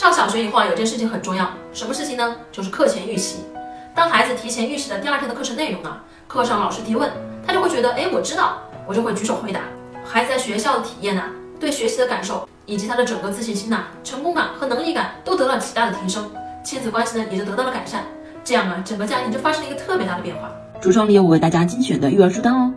[0.00, 2.34] 上小学以后啊，有件事情很重要，什么事情呢？
[2.50, 3.40] 就是课前预习。
[3.94, 5.94] 当孩子提前预习了第二天的课程内容呢，
[6.26, 7.10] 课上老师提问，
[7.46, 9.60] 他就会觉得，哎，我知道，我就会举手回答。
[10.02, 11.22] 孩子在学校的体验呢，
[11.60, 16.30] 对学习的感受，以及他的整个自信心呐、成功感和能力感都得到了极大的提升，
[16.64, 18.02] 亲子关系呢也就得到了改善。
[18.42, 20.50] 这样啊，整个家庭就发生了一个特别大的变化。
[20.80, 22.72] 橱窗里有我为大家精选的育儿书单哦。